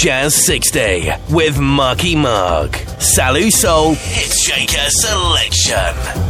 [0.00, 2.74] Jazz 60 with Marky Mark.
[2.98, 6.29] Salut Soul, it's Shaker Selection.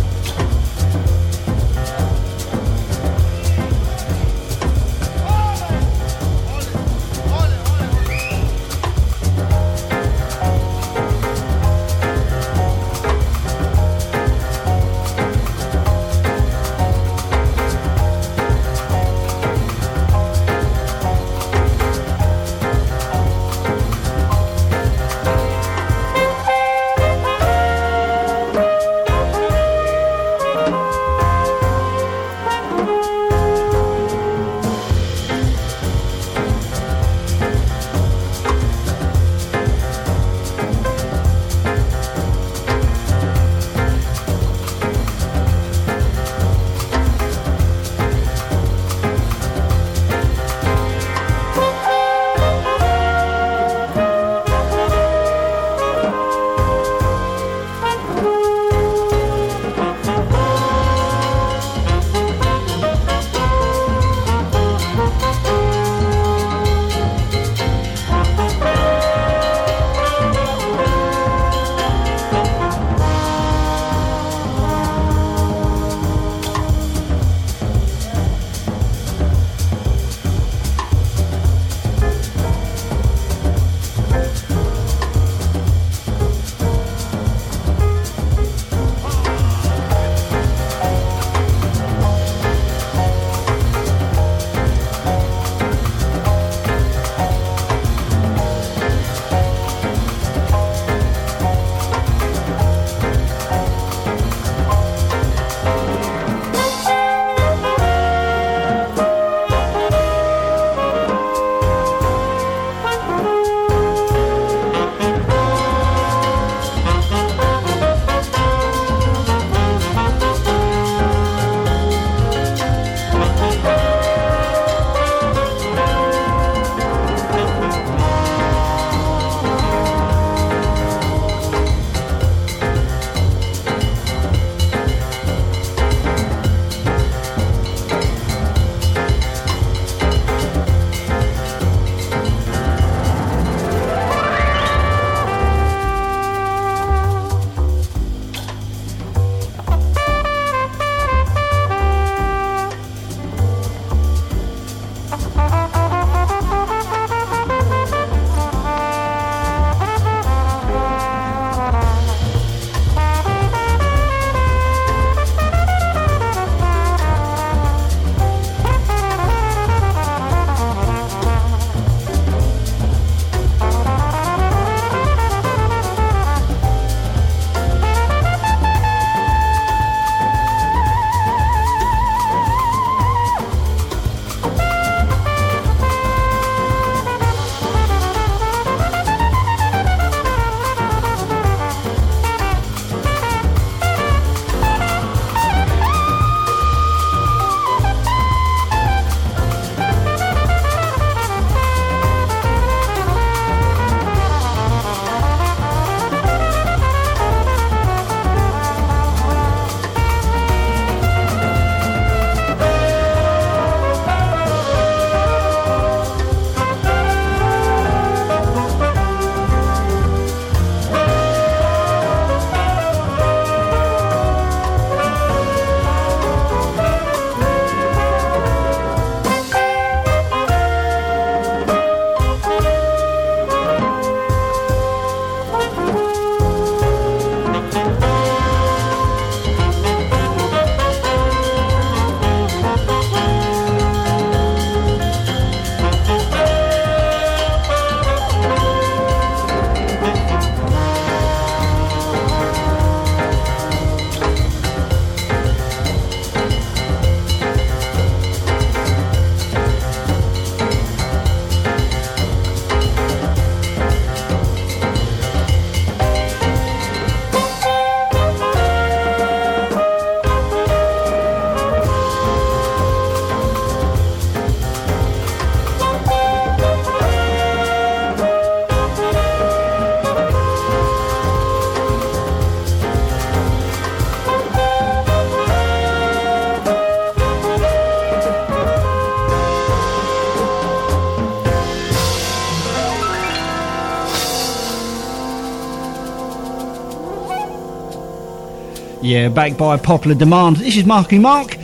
[299.35, 300.57] Backed by popular demand.
[300.57, 301.57] This is Marky Mark.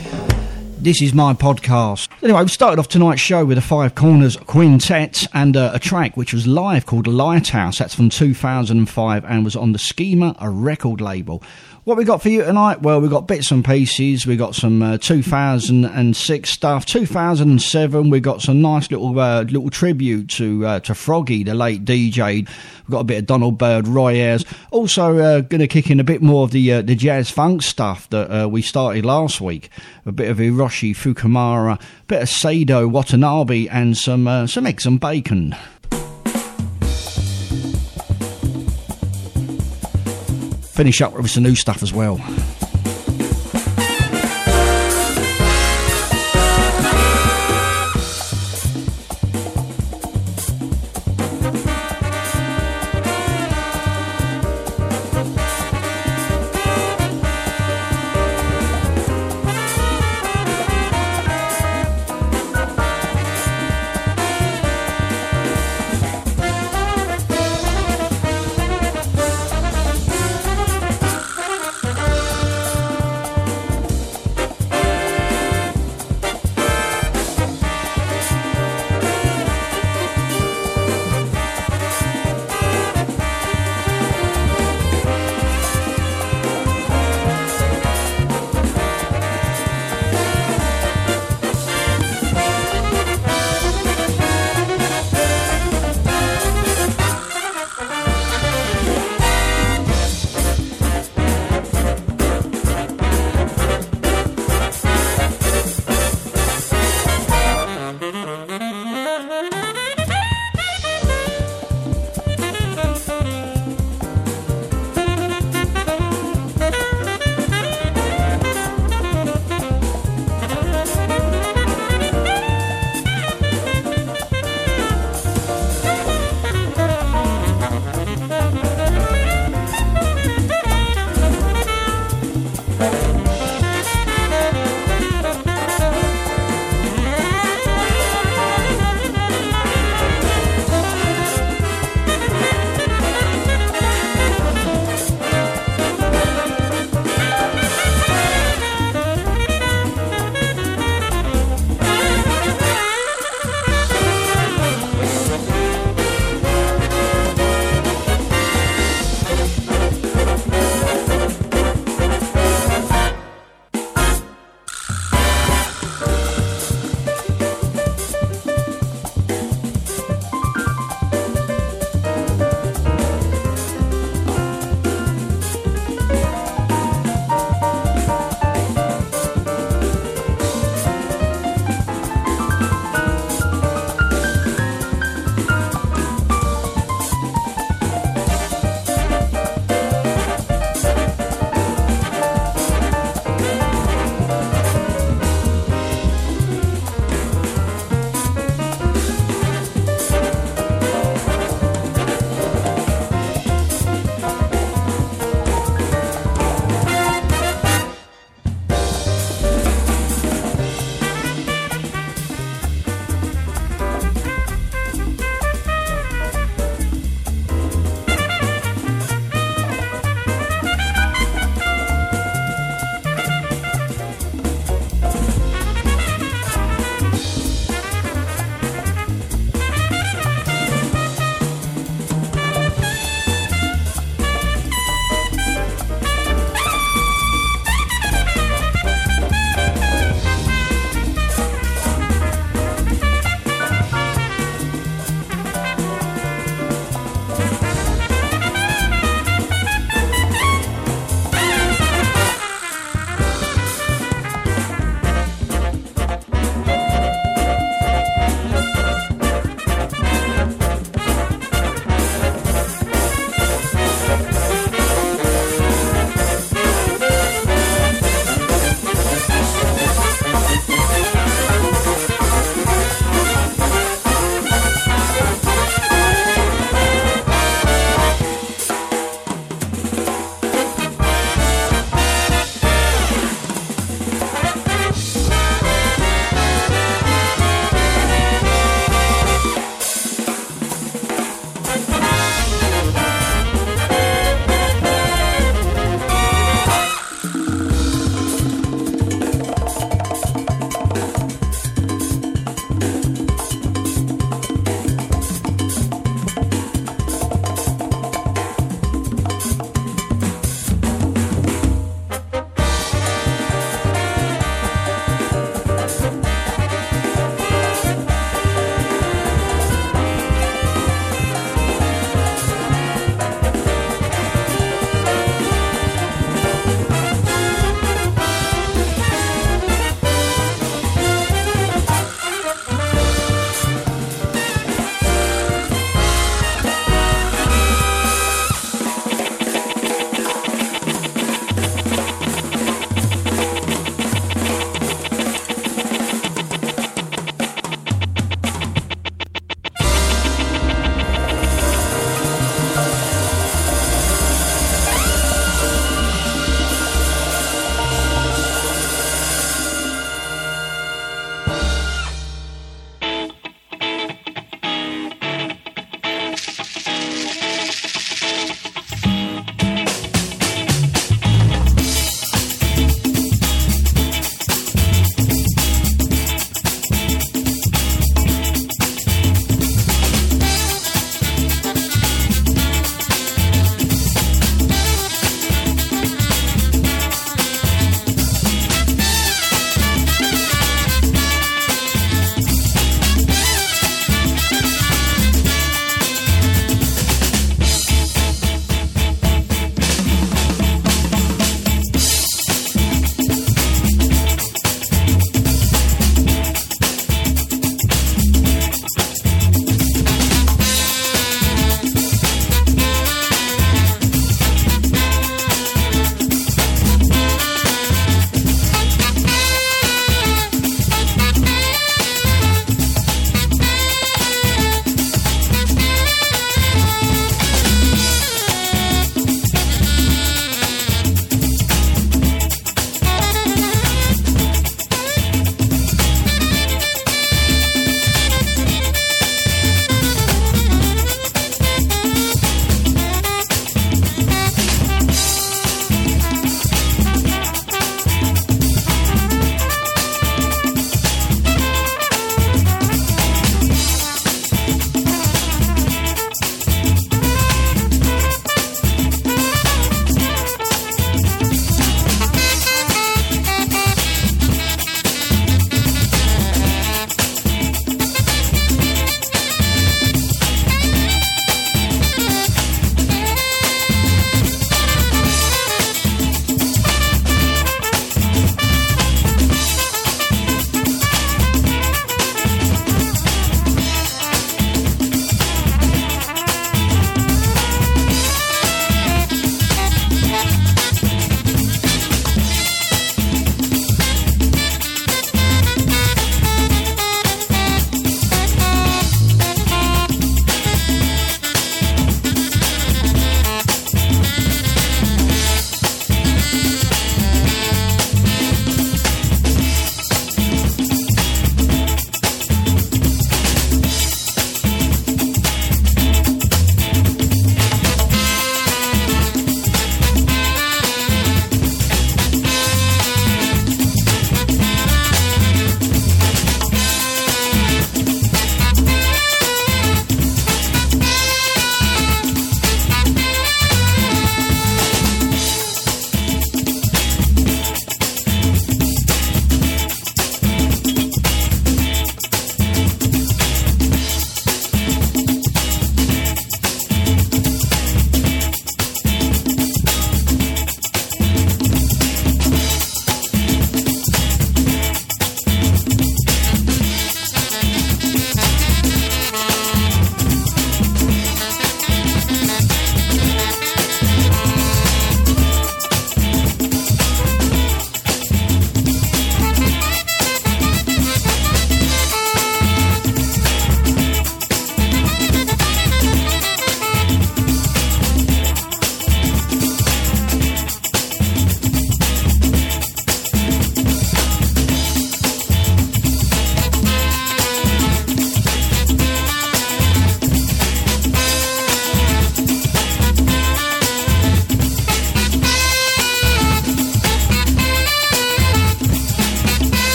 [0.79, 2.07] This is my podcast.
[2.23, 6.33] Anyway, we started off tonight's show with a Five Corners Quintet and a track which
[6.33, 7.79] was live called Lighthouse.
[7.79, 11.43] That's from 2005 and was on the Schema, a record label.
[11.87, 12.81] What we got for you tonight?
[12.81, 14.27] Well, we got bits and pieces.
[14.27, 16.85] We got some uh, 2006 stuff.
[16.85, 21.85] 2007, we got some nice little uh, little tribute to uh, to Froggy, the late
[21.85, 22.45] DJ.
[22.45, 24.43] We've got a bit of Donald Byrd, Roy Ayers.
[24.71, 27.61] Also, uh, going to kick in a bit more of the uh, the jazz funk
[27.61, 29.69] stuff that uh, we started last week.
[30.05, 34.99] A bit of Hiroshi Fukumura, a bit of Sadao Watanabe, and some some eggs and
[34.99, 35.55] bacon.
[40.77, 42.17] Finish up with some new stuff as well.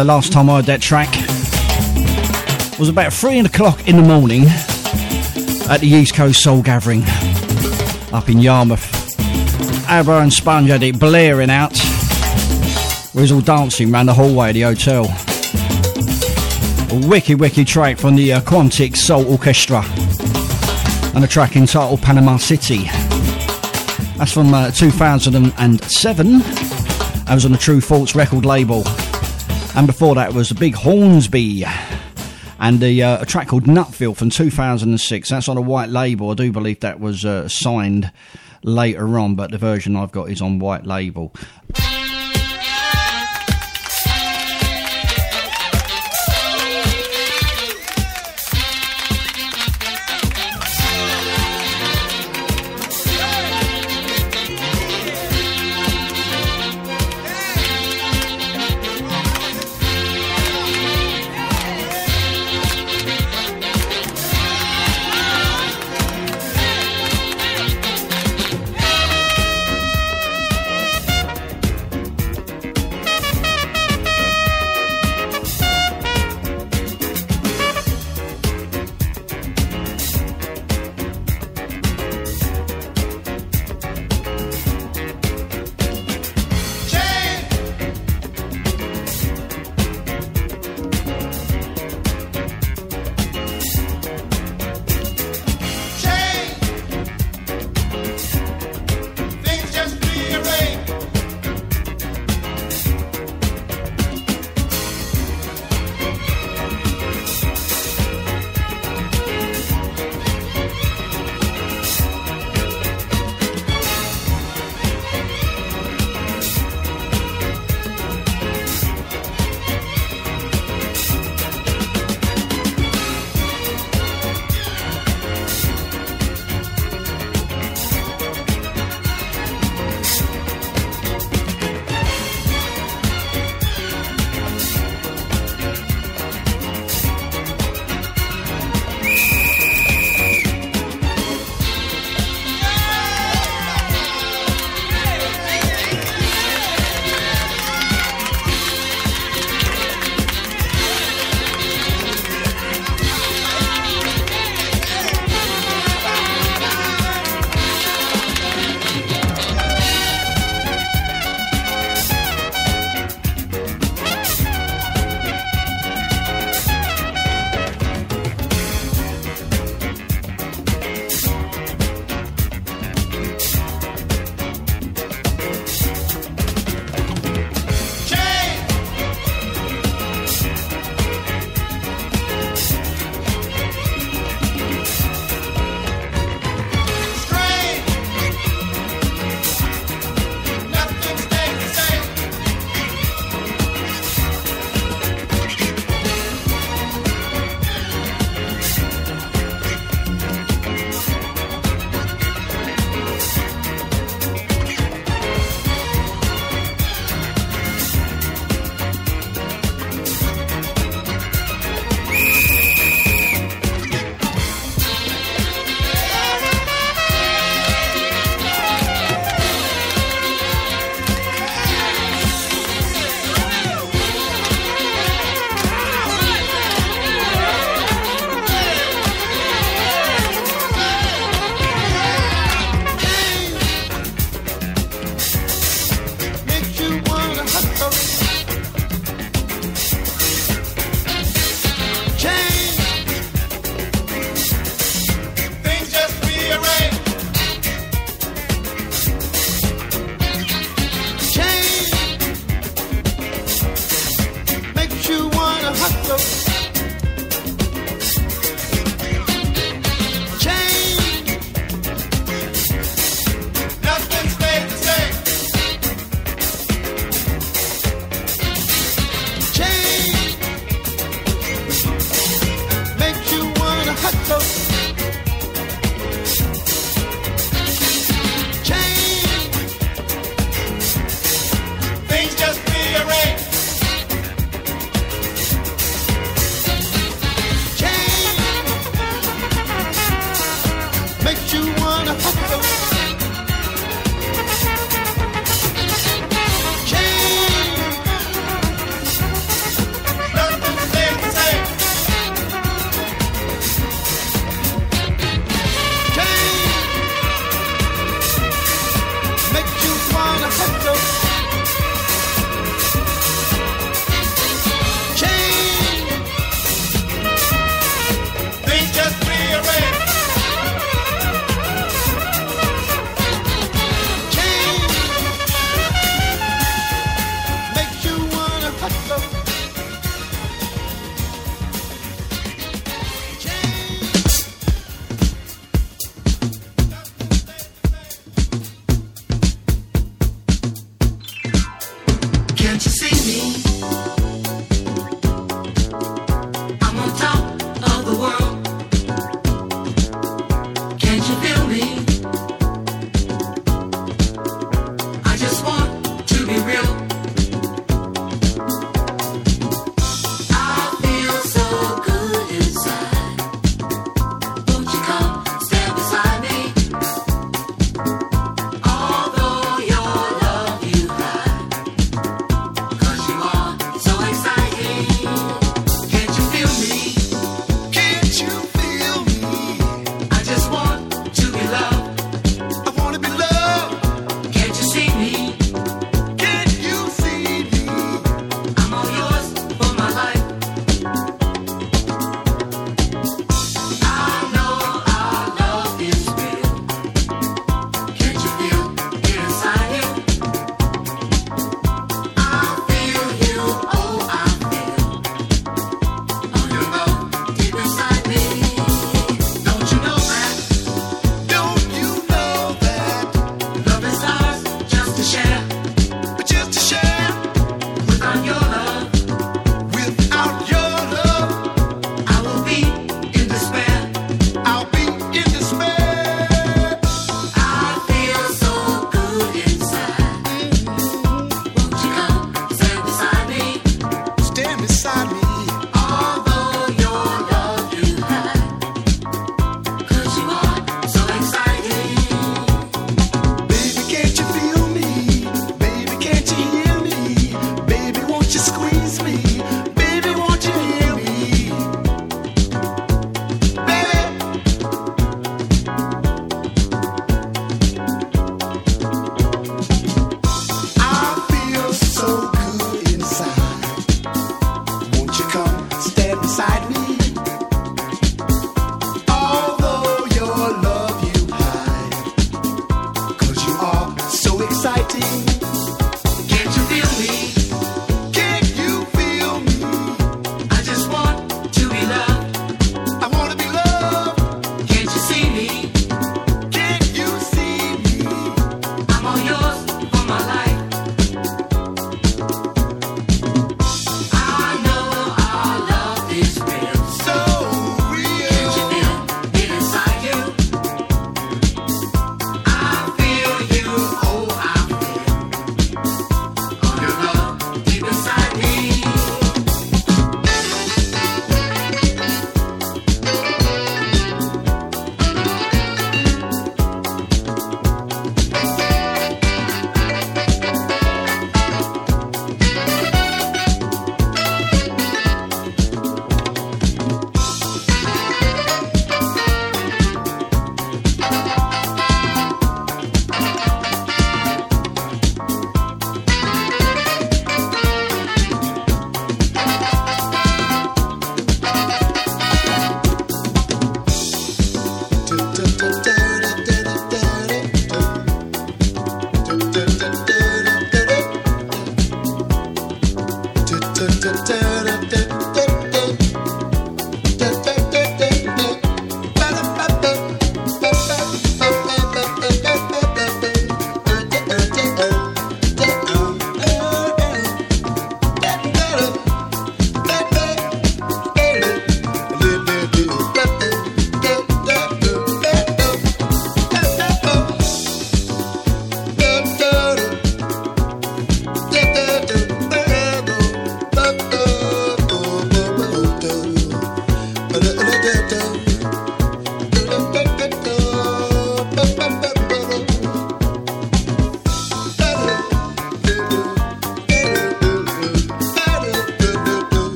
[0.00, 1.10] The last time I heard that track
[2.78, 4.44] was about three o'clock in the morning
[5.68, 7.02] at the East Coast Soul Gathering
[8.10, 8.82] up in Yarmouth.
[9.90, 11.78] Abba and Sponge had it blaring out.
[13.14, 15.04] We was all dancing round the hallway of the hotel.
[16.96, 19.82] A wicked, wicked track from the uh, Quantic Soul Orchestra
[21.14, 22.84] and a track entitled Panama City.
[24.16, 26.38] That's from uh, 2007.
[26.38, 28.82] That was on the Tru Thoughts record label.
[29.76, 31.64] And before that was the Big Hornsby
[32.58, 35.28] and uh, a track called Nutfield from 2006.
[35.28, 36.30] That's on a white label.
[36.30, 38.12] I do believe that was uh, signed
[38.62, 41.34] later on, but the version I've got is on white label.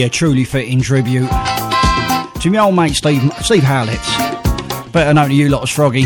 [0.00, 4.00] Yeah, truly fitting tribute to my old mate Steve, Steve Howlett.
[4.92, 6.04] Better known to you lot as Froggy.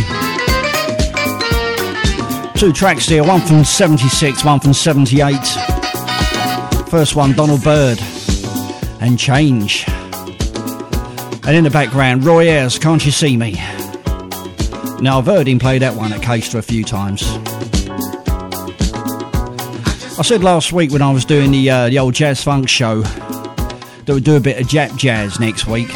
[2.59, 5.37] Two tracks here, one from 76, one from 78.
[6.89, 8.01] First one, Donald Byrd
[9.01, 9.85] and Change.
[11.47, 13.53] And in the background, Roy Ayers, Can't You See Me?
[15.01, 17.23] Now, I've heard him play that one at Caister a few times.
[20.19, 23.05] I said last week when I was doing the uh, the old Jazz Funk show
[24.07, 25.89] that we'd do a bit of Jap jazz next week.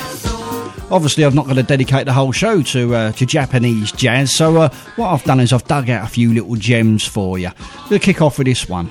[0.91, 4.57] Obviously, I'm not going to dedicate the whole show to uh, to Japanese jazz, so
[4.57, 7.51] uh, what I've done is I've dug out a few little gems for you.
[7.91, 8.89] We'll kick off with this one.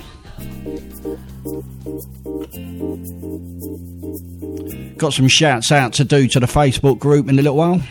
[4.97, 7.82] Got some shouts out to do to the Facebook group in a little while.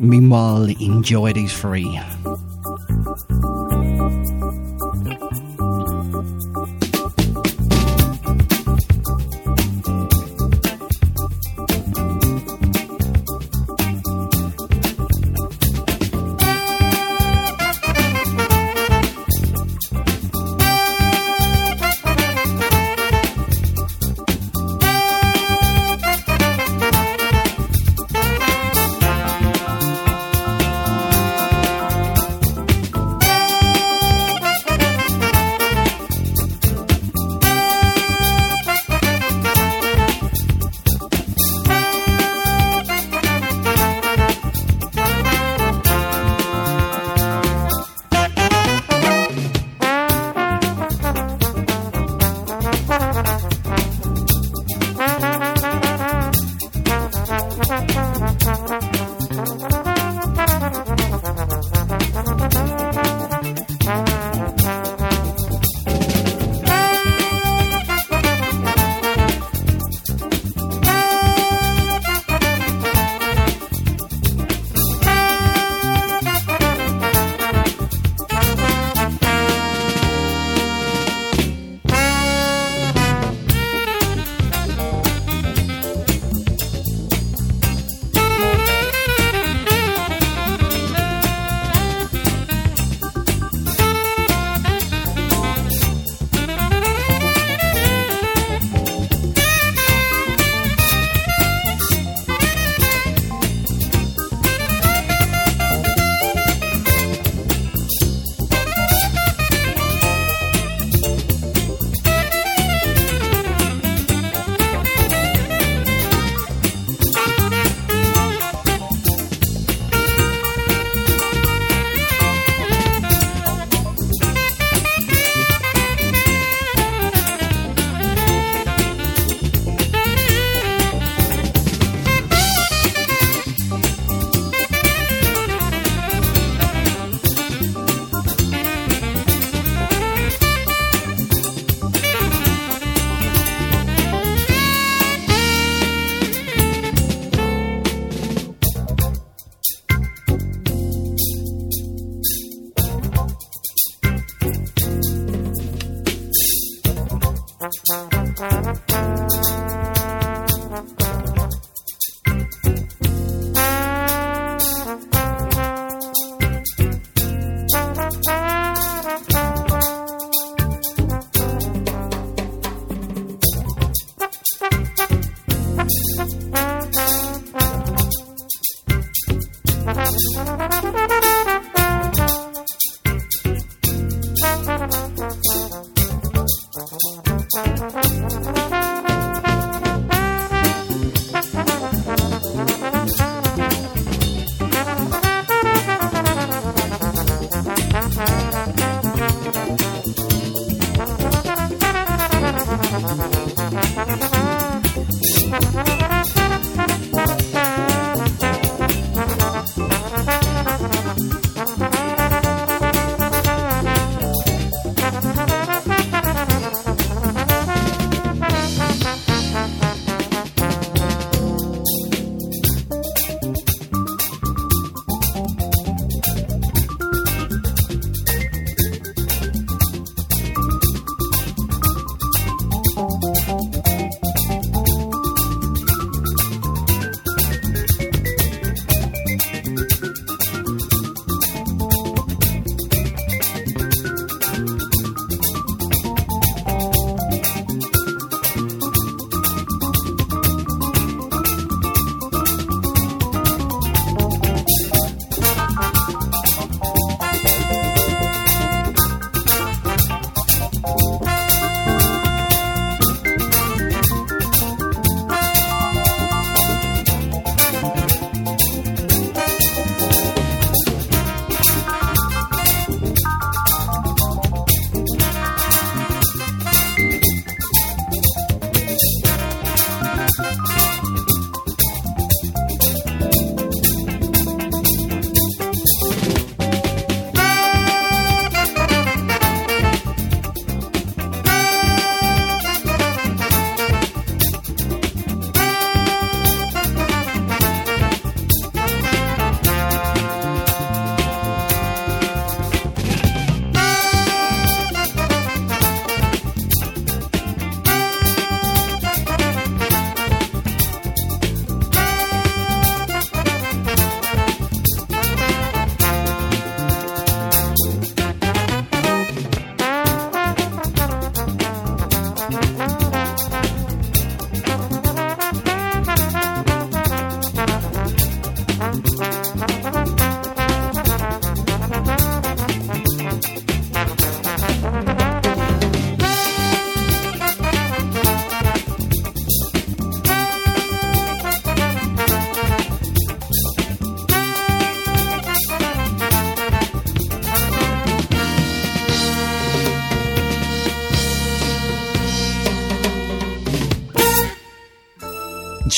[0.00, 2.00] Meanwhile, enjoy these three.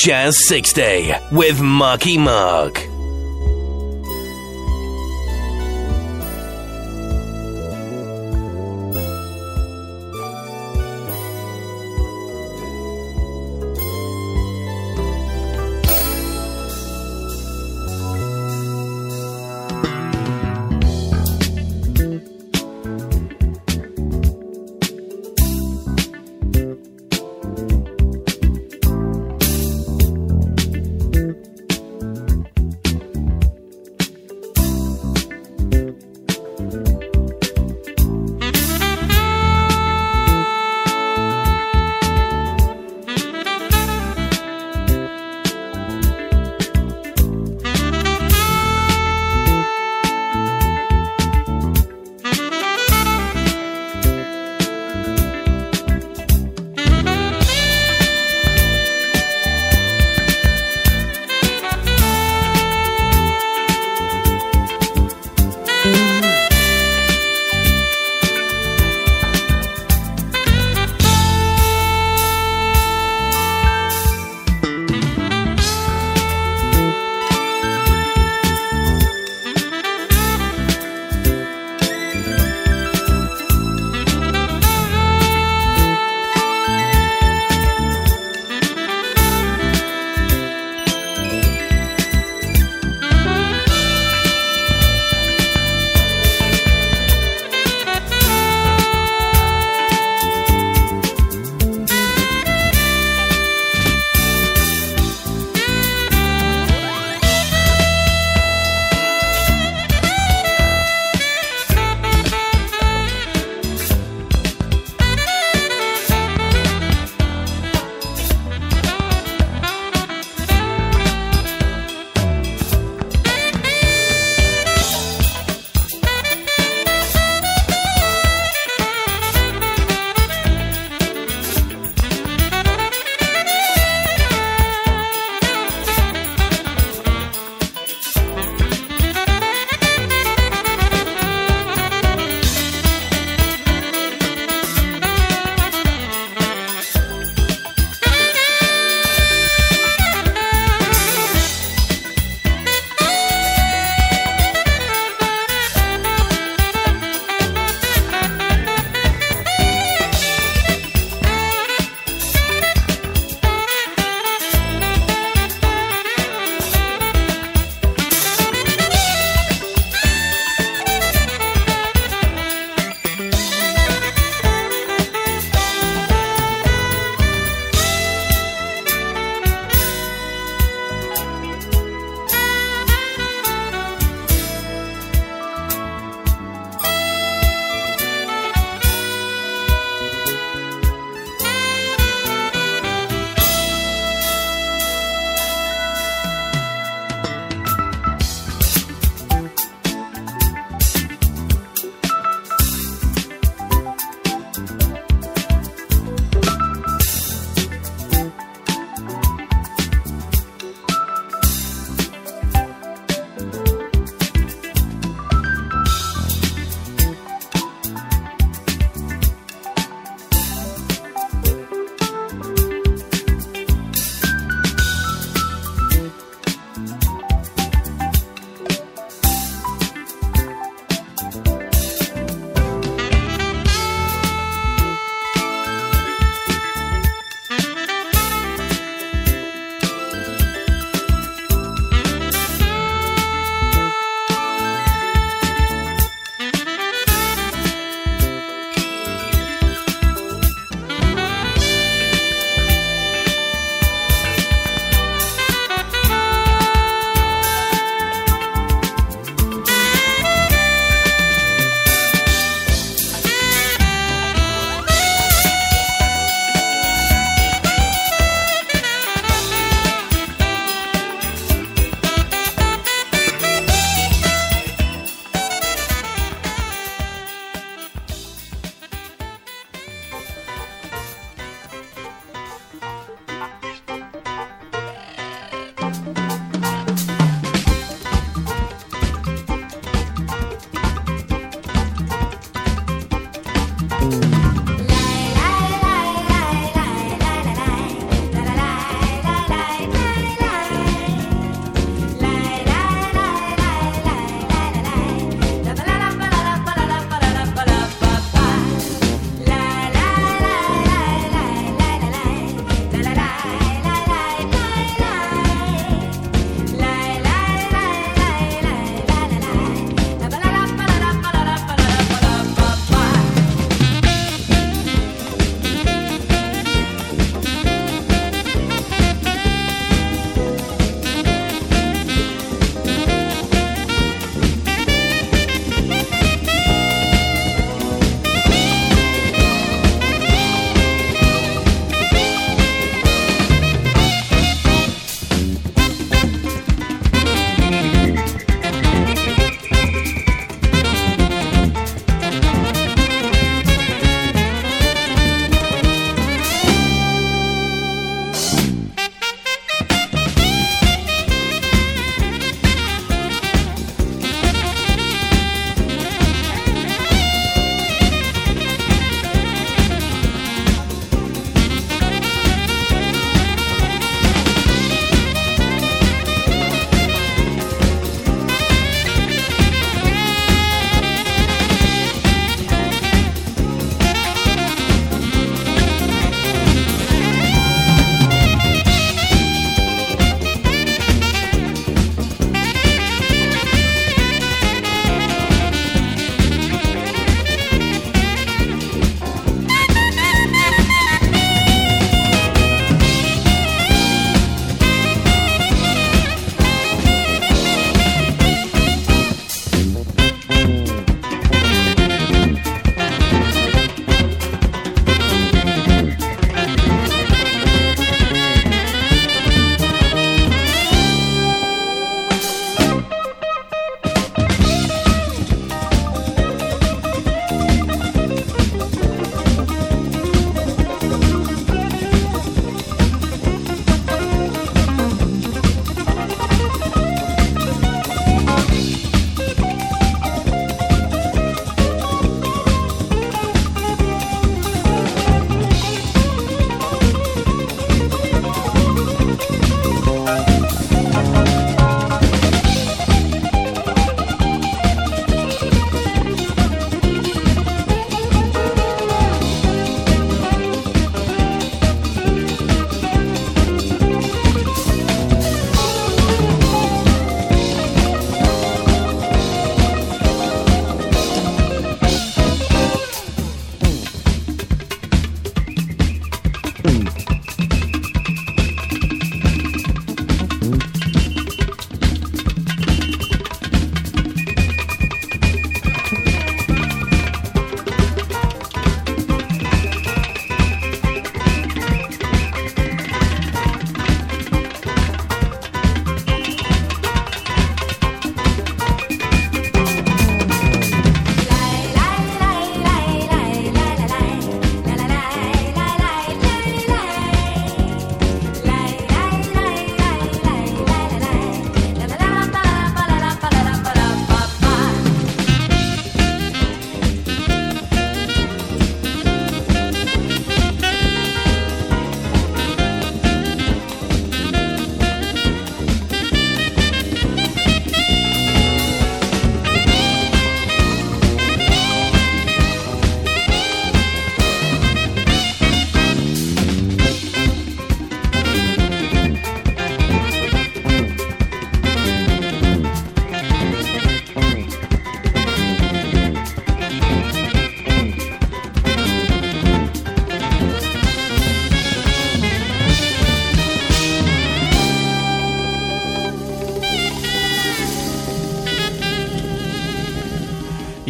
[0.03, 2.90] Jazz 60 with Marky Mark.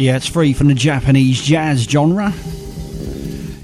[0.02, 2.32] Yeah, it's free from the Japanese jazz genre.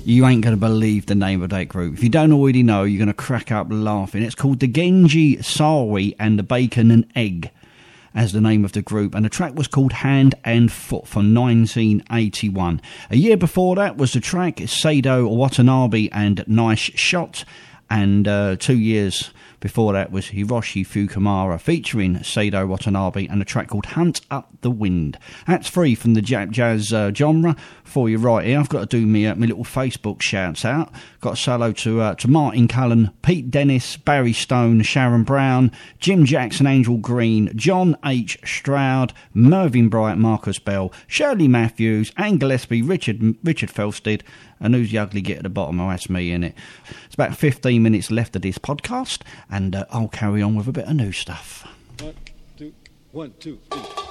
[0.05, 1.95] You ain't going to believe the name of that group.
[1.95, 4.23] If you don't already know, you're going to crack up laughing.
[4.23, 7.51] It's called the Genji Sawai and the Bacon and Egg
[8.15, 11.35] as the name of the group, and the track was called Hand and Foot from
[11.35, 12.83] 1981.
[13.11, 17.45] A year before that was the track Sadao Watanabe and Nice Shot,
[17.91, 23.69] and uh, two years before that was Hiroshi Fukumura featuring Sadao Watanabe and a track
[23.69, 25.19] called Hunt Up the Wind.
[25.47, 28.59] That's free from the jazz uh, genre for you right here.
[28.59, 30.93] I've got to do me, uh, my little Facebook shouts out.
[31.21, 36.25] Got a solo to, uh, to Martin Cullen, Pete Dennis, Barry Stone, Sharon Brown, Jim
[36.25, 38.39] Jackson, Angel Green, John H.
[38.45, 44.23] Stroud, Mervyn Bright, Marcus Bell, Shirley Matthews, Anne Gillespie, Richard, Richard Felstead,
[44.61, 45.81] and who's the ugly git at the bottom?
[45.81, 46.55] Oh, that's me in it.
[47.07, 50.73] It's about 15 minutes left of this podcast, and uh, I'll carry on with a
[50.73, 51.67] bit of new stuff.
[52.01, 52.15] One,
[52.57, 52.73] two,
[53.13, 54.08] one, two, three.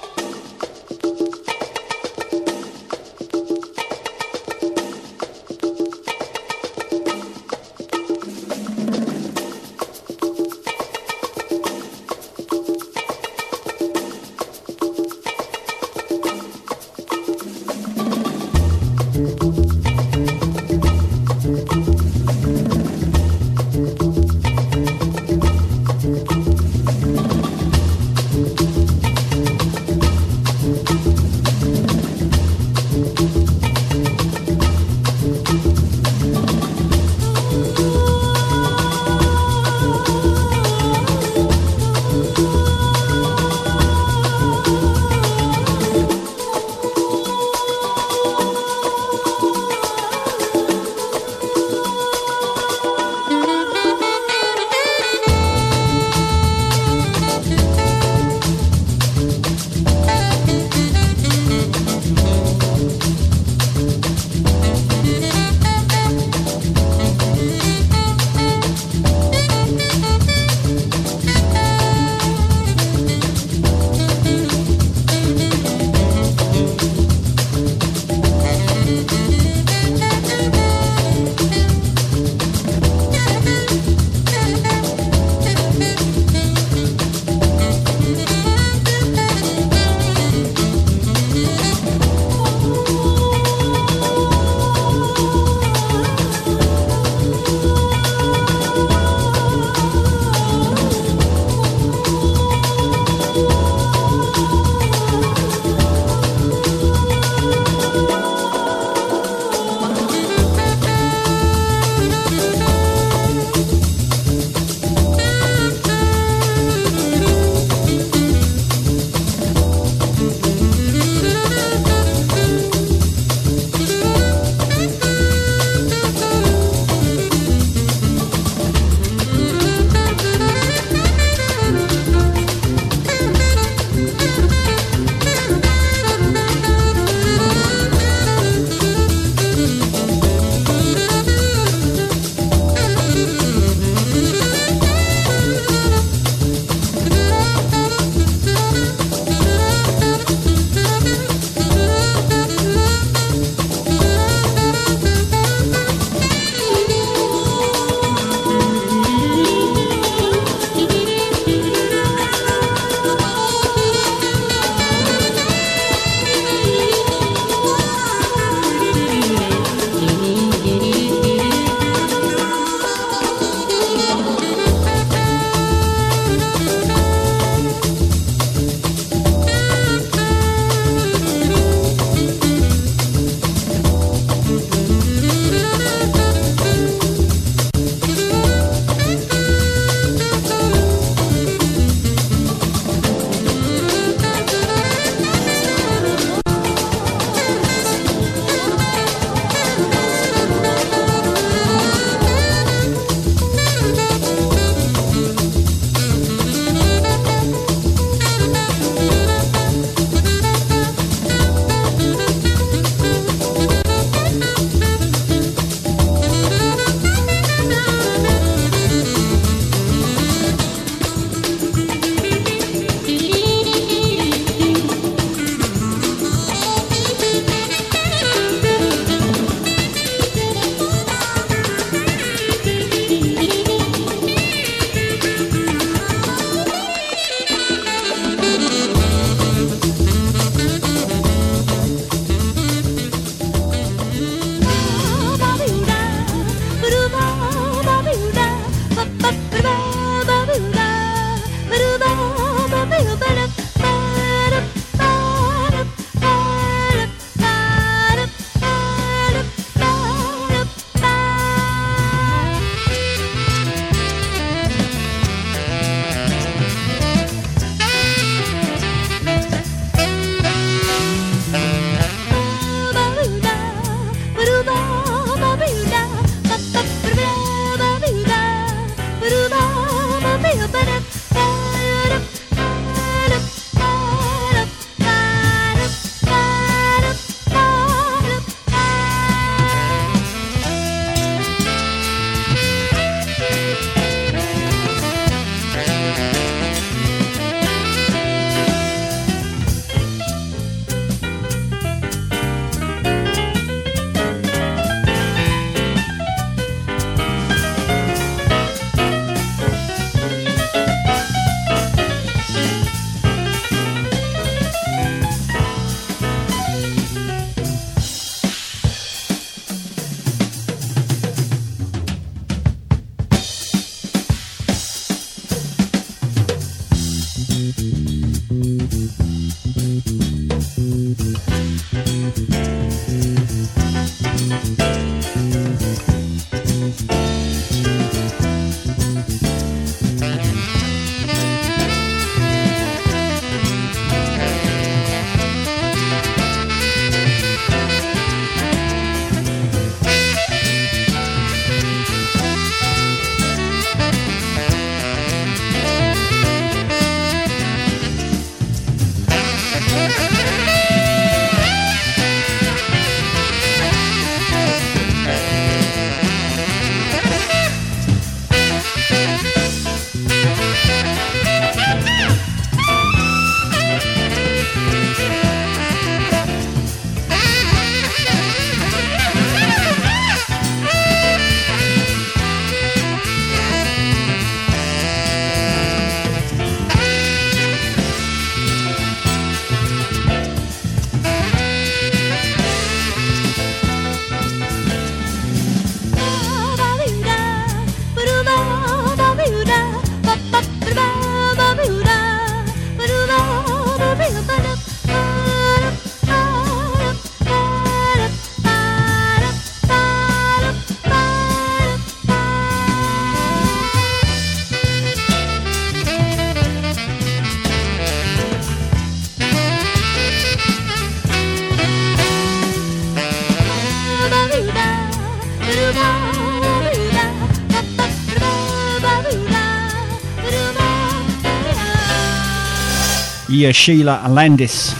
[433.58, 434.94] Yeah, Sheila Landis,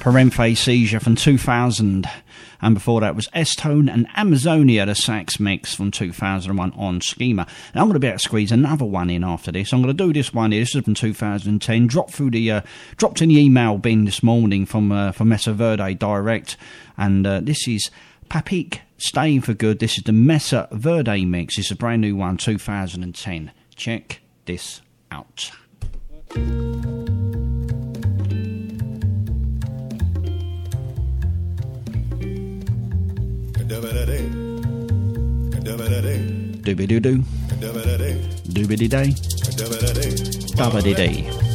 [0.00, 2.08] Peremphe Seizure from 2000.
[2.62, 7.46] And before that was S-Tone and Amazonia, the sax mix from 2001 on Schema.
[7.74, 9.74] Now I'm going to be able to squeeze another one in after this.
[9.74, 10.62] I'm going to do this one here.
[10.62, 11.86] This is from 2010.
[11.88, 12.60] Dropped through the, uh,
[12.96, 16.56] dropped in the email bin this morning from, uh, from Mesa Verde Direct.
[16.96, 17.90] And uh, this is
[18.30, 19.78] Papik staying for good.
[19.78, 21.58] This is the Mesa Verde mix.
[21.58, 23.52] It's a brand new one, 2010.
[23.76, 24.80] Check this
[25.10, 25.50] out.
[36.64, 37.22] Dooby doo doo.
[38.50, 39.14] Doobity day.
[40.58, 41.49] Dubbity day.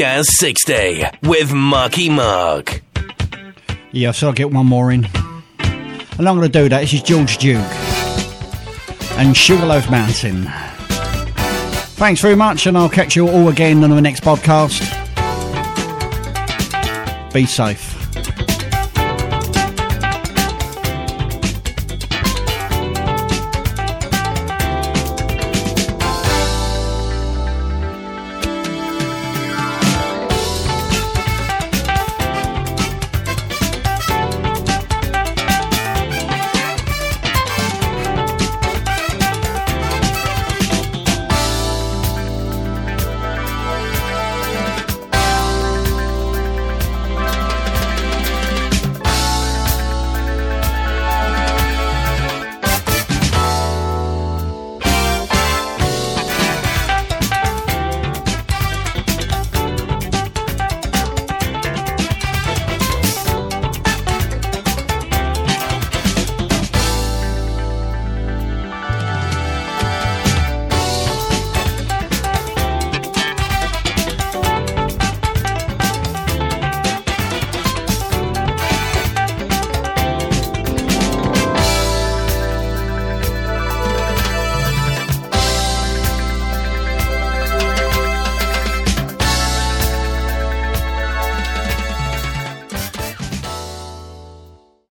[0.00, 2.82] Jazz 60 with Marky Mark.
[3.92, 5.04] Yeah, so I'll get one more in.
[5.58, 6.80] And I'm going to do that.
[6.80, 7.60] This is George Duke
[9.18, 10.44] and Sugarloaf Mountain.
[11.96, 14.89] Thanks very much, and I'll catch you all again on the next podcast.
[17.32, 17.89] Be safe.